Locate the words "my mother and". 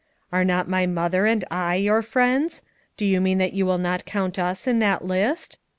0.67-1.45